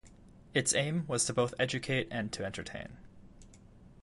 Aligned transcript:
Its 0.55 0.73
aim 0.73 1.05
was 1.05 1.29
both 1.29 1.51
to 1.55 1.61
educate 1.61 2.07
and 2.09 2.31
to 2.33 2.43
entertain. 2.43 2.97